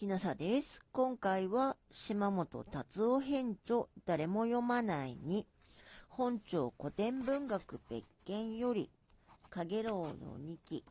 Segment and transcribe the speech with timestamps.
[0.00, 0.80] きなさです。
[0.92, 5.46] 今回は島本達夫編著誰も読まないに
[6.08, 8.90] 本庁古典文学別件より
[9.50, 10.86] 影楼の二期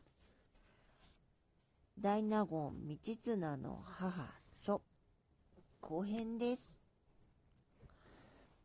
[1.98, 4.30] 大納言道綱の母
[4.64, 4.80] 書
[5.80, 6.80] 後編です。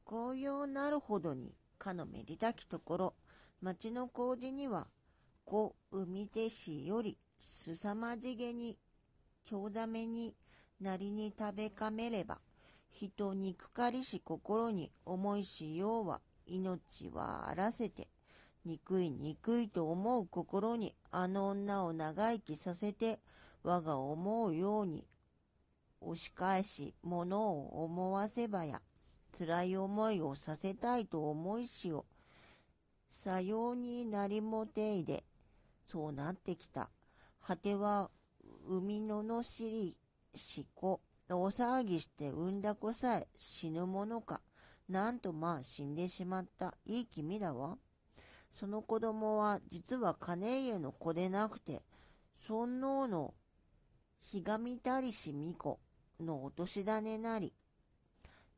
[0.05, 3.13] 紅葉なるほどにかのめでたきところ
[3.63, 4.85] 町の工事には
[5.43, 8.77] 子海手市よりすさまじげに
[9.49, 10.35] 興ざめに
[10.81, 12.39] なりに食べかめれば、
[12.89, 18.07] 人憎かりし心に思いしようは命はあらせて、
[18.65, 23.19] 憎い憎いと思う心にあの女を長生きさせて、
[23.63, 25.07] 我が思うように
[26.01, 28.81] 押し返し物を思わせばや、
[29.37, 32.05] 辛い思いをさせたいと思いしよ。
[33.09, 35.23] さようになりもていで、
[35.87, 36.89] そうなってきた。
[37.45, 38.09] 果ては
[38.67, 39.97] 海ののしり
[40.33, 44.41] し子、大騒ぎして産んだ子さえ死ぬものか。
[44.89, 46.75] なんとまあ死んでしまった。
[46.85, 47.77] いい君だわ。
[48.51, 51.81] その子供は実は金家の子でなくて、
[52.47, 53.33] 尊王の
[54.21, 55.79] ひがみたりし巫女
[56.19, 57.53] のお年種なり、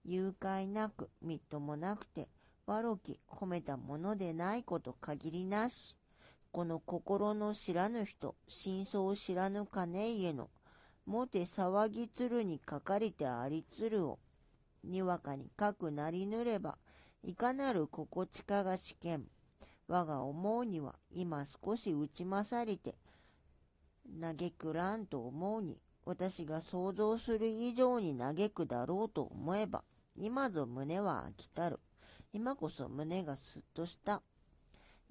[0.04, 2.30] 誘拐なく、みっともなくて、
[2.66, 5.98] 悪き褒めたものでないこと限りなし。
[6.52, 10.50] この心の知らぬ人、真相を知らぬ金家の、
[11.06, 14.20] もて騒ぎ鶴にかかりてあり鶴を、
[14.84, 16.78] にわかにかくなりぬれば、
[17.24, 19.28] いかなる心地かが試験。
[19.88, 22.96] 我が思うには、今少し打ち勝りて、
[24.20, 29.84] 嘆くらんと思うに、私が想像する以上に嘆くだろうと思えば、
[30.16, 31.80] 今ぞ胸は飽きたる。
[32.34, 34.22] 今こそ胸がすっとした。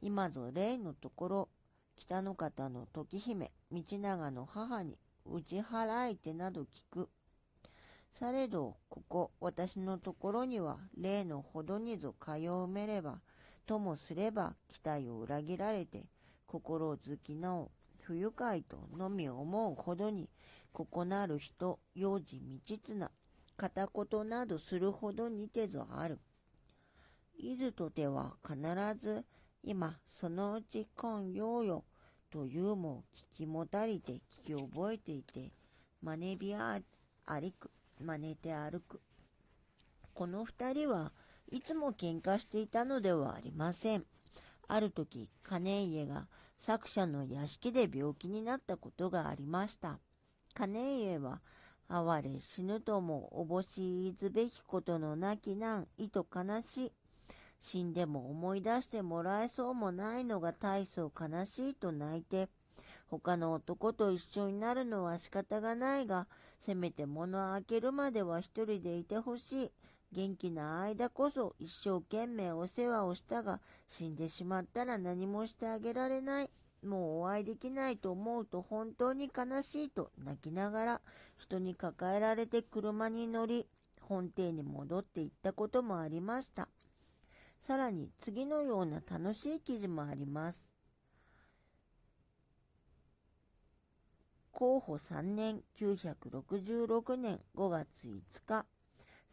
[0.00, 1.48] 今ぞ例のところ、
[1.97, 7.08] 北の方の時姫、道長の母に、打ち払いてなど聞く。
[8.11, 13.20] されど、ここ、私のところには、例のほどにぞ通うめれば、
[13.66, 16.04] ともすれば、期待を裏切られて、
[16.47, 17.70] 心好きなお、
[18.03, 20.31] 不愉快とのみ思うほどに、
[20.72, 23.10] ここなる人、幼児道綱、
[23.56, 26.20] 片言などするほどにてぞある。
[27.38, 28.59] いずとては必
[28.99, 29.25] ず、
[29.62, 31.84] 今、そのうち今ようよ、
[32.31, 35.53] というも聞きもたりて聞き覚えていて、
[36.03, 36.78] 真似びあ
[37.25, 39.00] 歩く、真似て歩く。
[40.15, 41.12] この二人は
[41.50, 44.05] いつも喧嘩していたのではありません。
[44.69, 46.27] ある時、金家が
[46.59, 50.00] 作者の屋敷で病気になったことがありました。
[50.55, 51.41] 金家は、
[51.88, 56.93] 哀れ死ぬともおぼしいずべきことのなき難、いと悲しい。
[57.61, 62.49] 死んでも思い出してもらえそうもないのが大層悲しいと泣いて、
[63.09, 66.27] 他の男と一緒になるのは仕方がないが、
[66.59, 69.72] せめて物を開けるまでは一人でいてほしい。
[70.12, 76.50] 元気な間こそ一生懸命お世話をしたが、死んでしまったら何もしてあげられない。
[76.83, 81.00] もうお会いできないと思うと本当に悲しいと泣きながら
[81.37, 83.67] 人に抱えられて車に乗り
[84.00, 86.69] 本邸に戻って行ったこともありました。
[87.61, 90.72] さらに次のような楽しい記事もあります。
[94.53, 98.65] 候補3年966年5月5日、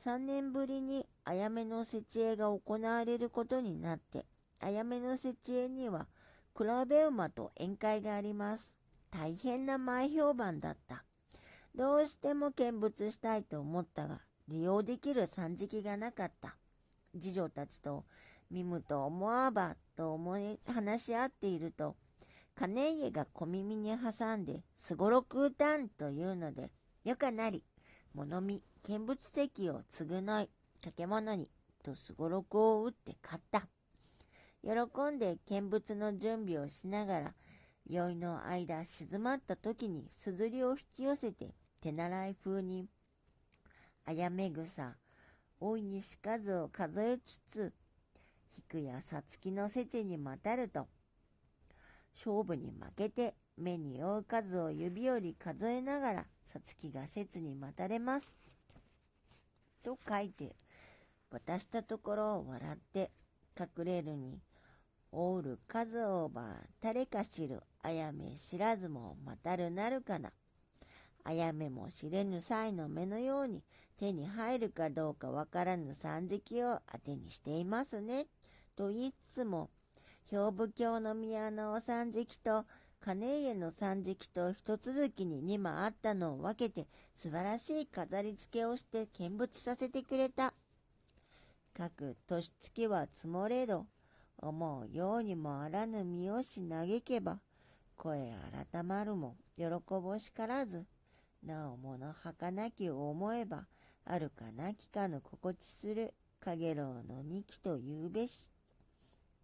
[0.03, 4.25] 3年ぶりにあやめの設営が行われることになって、
[4.59, 6.07] あやめの設営には
[6.57, 8.75] 比べ馬と宴会があります。
[9.11, 11.05] 大変な前評判だった。
[11.75, 16.57] どうしても見物したいと思ったが、利用できる産時期がなかった。
[17.19, 18.05] 次女たちと
[18.49, 21.95] 見むと思わばと思い話し合っていると、
[22.55, 26.71] 金家が小耳に挟んで、すごろく歌んというので、
[27.03, 27.63] よかなり、
[28.13, 30.49] 物見、見物席を償い、
[30.81, 31.49] 掛物に、
[31.83, 33.67] とすごろくを打って買った。
[34.63, 34.71] 喜
[35.15, 37.33] んで見物の準備をしながら、
[37.85, 42.87] 酔いの間静まった時にすずりを引き寄せて、手習い風に、
[44.05, 44.95] あやめ草、
[45.65, 47.73] 大いにしかずを数えつつ、
[48.53, 50.89] 菊やさつきのせちにまたると、
[52.13, 58.35] 勝負に負けて目に負う数を指より数えながら、さつきが説に待たれます。
[59.83, 60.57] と書いて、
[61.31, 63.09] 渡したところを笑って、
[63.57, 64.41] 隠れるに、
[65.13, 66.45] おうる数オーバー、
[66.81, 70.33] 誰か知る、あやめ知らずもまたるなるかな。
[71.23, 73.63] あやめも知れぬ際の目のように
[73.97, 78.27] 手に入るかどうかわからぬ三時を当てにしていますね。
[78.75, 79.69] と言いつつも、
[80.29, 82.65] 兵部教の宮のお三時と
[82.99, 90.53] 金家の三時期と一続きに2間あったのを分けて素晴らしい飾り付けをして見物させてくれた。
[91.73, 93.85] 各年月は積もれど、
[94.37, 97.39] 思うようにもあらぬ身をし嘆けば、
[97.95, 98.33] 声
[98.71, 100.85] 改まるも喜ぼしからず、
[101.45, 103.67] なおもの儚きを思えば、
[104.05, 108.51] あるかなきかの心地する影楼の二期と言うべし。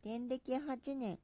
[0.01, 1.19] 天暦8年、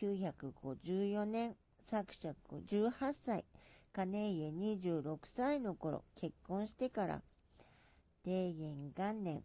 [0.00, 3.44] 954年、作者18歳、
[3.92, 7.22] 金家26歳の頃、結婚してから、
[8.24, 9.42] 庭元元年、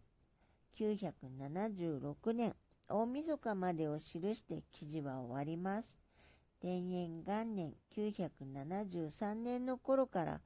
[0.74, 2.54] 976年、
[2.88, 5.98] 大晦日までを記して記事は終わります。
[6.62, 10.40] 天元元年973年の頃から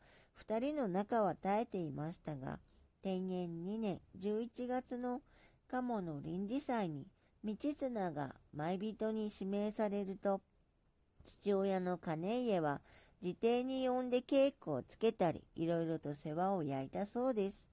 [0.49, 2.59] 2人の仲は絶えていましたが、
[3.03, 5.21] 天元2年11月の
[5.69, 7.07] 鴨の臨時祭に
[7.45, 10.41] 道綱が舞人に指名されると、
[11.23, 12.81] 父親の金家は
[13.21, 17.69] 自邸に呼んで稽古をつけたり、いろいろと世話を焼いたそうです。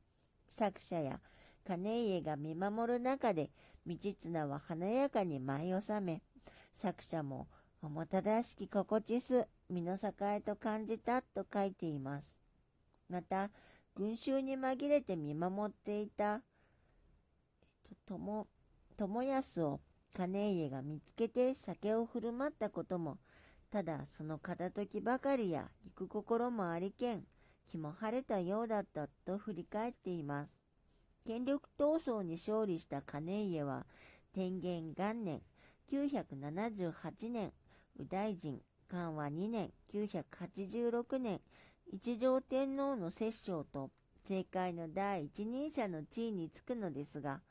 [0.49, 1.21] 作者や
[1.65, 3.51] 金家が見守る中で、
[3.87, 6.21] 道綱は華やかに舞い納め、
[6.73, 7.47] 作者も、
[7.85, 12.38] おもただしき心地す、身の栄と感じたと書いています。
[13.09, 13.50] また、
[13.94, 16.41] 群衆に紛れて見守っていた、
[17.89, 18.47] えっと、友、
[18.95, 19.81] 友安を
[20.15, 23.18] 金家が見つけて酒を振る舞ったことも、
[23.69, 27.25] ただその片時ばかりや行く心もありけん、
[27.68, 30.57] 気も晴れたようだったと振り返っています。
[31.27, 33.86] 権力闘争に勝利した金家は、
[34.31, 35.41] 天元元年
[35.89, 37.51] 978年、
[37.99, 41.41] 大臣、漢和2年986年、
[41.85, 43.91] 一条天皇の摂政と
[44.21, 47.41] 政界の第一人者の地位につくのですが、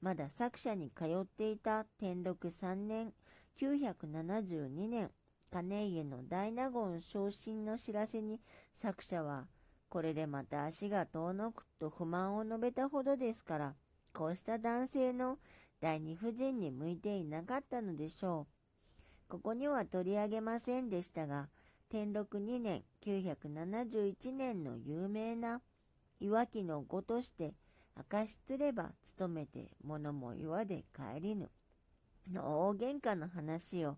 [0.00, 3.12] まだ作者に通っていた天禄3年
[3.56, 5.10] 972年、
[5.50, 8.40] 金家の大納言昇進の知らせに
[8.74, 9.46] 作者は
[9.92, 13.74] これでまた足が遠のくと不満を述べたほどですから、
[14.14, 15.36] こうした男性の
[15.82, 18.61] 第二夫人に向いていなかったのでしょう。
[19.32, 21.48] ここには取り上げませんでしたが、
[21.88, 25.62] 天禄2年971年の有名な
[26.20, 27.54] 岩木の語として、
[27.96, 31.48] 明かしつれば務めて物も岩で帰りぬ。
[32.30, 33.96] の大喧嘩の話を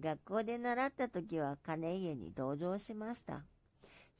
[0.00, 3.42] 学校で習った時は金家に同情しました。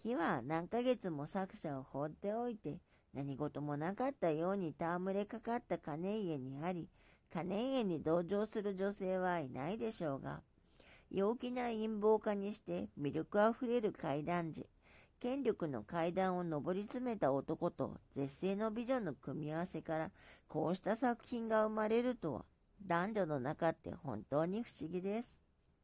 [0.03, 2.83] 火は何ヶ月も作者を放っておいて、
[3.15, 6.87] 何事もなかったように戯れかかった金家にあり、
[7.33, 10.43] 金家に同情する女性はいないでしょうが、
[11.11, 14.67] 陽気な陰謀家にして魅力あふれる階段時、
[15.19, 20.11] 権力の階段を上り詰めた男と絶世の美女の組み合わせから
[20.49, 22.45] こうした作品が生まれるとは
[22.87, 25.41] 男女の中って本当に不思議です。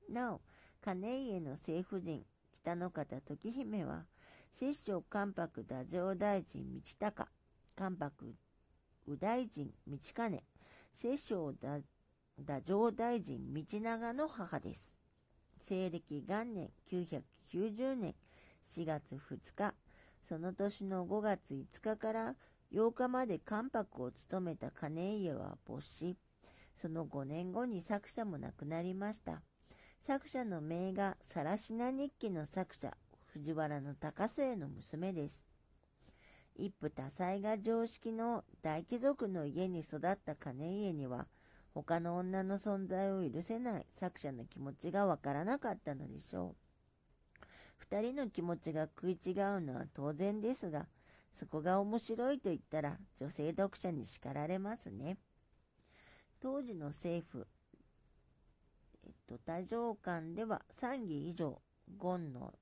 [0.08, 0.40] なお、
[0.80, 4.06] 金家の政婦人、北の方時姫は、
[4.50, 7.28] 摂政関白太政大臣道隆、
[7.74, 8.34] 関白
[9.06, 10.42] 右大臣道兼、
[10.92, 11.84] 摂政太
[12.38, 14.95] 政大臣道長の母です。
[15.68, 18.14] 西暦元年990年
[18.70, 19.74] 4月2日、
[20.22, 22.36] その年の5月5日から
[22.72, 26.16] 8日まで関白を務めた金家は没し、
[26.76, 29.42] その5年後に作者も亡くなりました。
[29.98, 32.96] 作者の名画、さらしな日記の作者、
[33.32, 35.44] 藤原の高末の娘です。
[36.54, 41.26] 一夫多妻が常識の大貴族の家に育った金家には、
[41.82, 46.54] 他の女の存在を許せない作者の気持ちがわからなかったのでしょ
[47.42, 47.46] う。
[47.76, 50.86] 二人の気持ちが食い違うのは当然ですが、
[51.34, 55.18] そこが面白いと言ったら女性読者に叱られますね。
[56.40, 57.46] 当時の政府、
[59.04, 61.60] えっと、太上官では3義以上、
[62.00, 62.54] 権の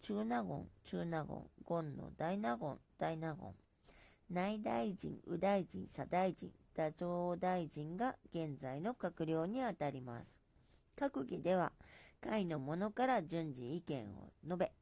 [0.00, 3.52] 中納言、中納言、権の大納言、大納言、
[4.34, 10.36] 内大臣、右大臣、左大臣、太上大臣が現在の閣僚にあたります。
[10.98, 11.70] 閣議では、
[12.20, 14.72] 会の者から順次意見を述べ、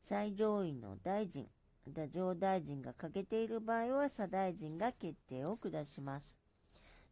[0.00, 1.46] 最上位の大臣、
[1.84, 6.34] 太上大臣が欠けている場合は左大臣が決定を下します。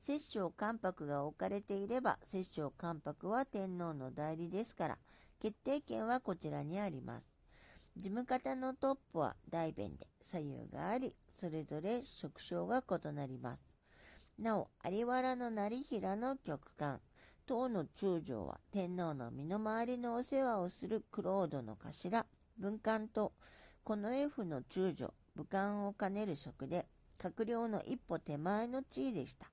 [0.01, 4.99] 摂政関白が置かれていれば、摂政関白は天皇の代理ですから、
[5.43, 7.29] 決定権はこちらにあります。
[7.97, 13.77] 事務方のトップは大弁で左右があり、それぞれ職称が異なります。
[14.39, 17.01] なお、有原の成平の局官、
[17.47, 22.27] 唐の中将は天皇の身の回りのお世話をするクロードの頭、
[22.59, 23.33] 文官と、
[23.85, 26.87] この F の中将、武官を兼ねる職で、
[27.19, 29.51] 閣僚の一歩手前の地位でした。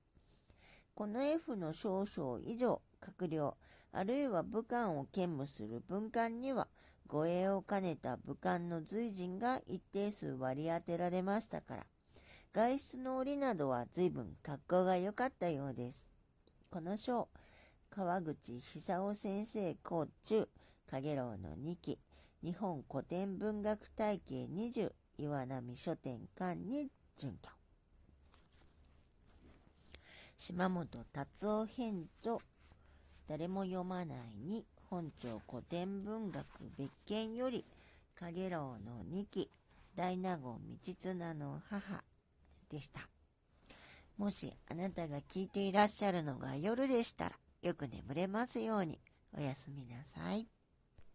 [0.94, 3.56] この F の少々以上、閣僚、
[3.92, 6.68] あるいは武官を兼務する文官には、
[7.10, 11.86] 護衛を兼ねた武官の随人が一定数割り当てられましたから、
[12.52, 16.06] 外出の折などは随分格好が良かったようです。
[16.70, 17.28] この章、
[17.90, 20.48] 川口久夫先生甲中、
[20.88, 21.98] 影楼の2期、
[22.44, 27.50] 日本古典文学体系20、岩波書店館に準拠。
[30.36, 32.38] 島本達夫編著、
[33.26, 36.44] 誰も読まないに本庁古典文学
[36.76, 37.64] 別件より、
[38.16, 39.48] 影楼の2期、
[39.94, 40.42] 大納言
[40.84, 42.02] 道綱の母
[42.68, 43.08] でした。
[44.18, 48.98] もしあなたが聞いていらっしゃるのが夜でしたら、よく眠れますように。
[49.32, 50.48] おやすみなさい。